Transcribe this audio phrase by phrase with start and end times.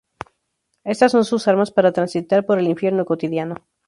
[0.83, 3.53] Estas son sus armas para transitar por el infierno cotidiano...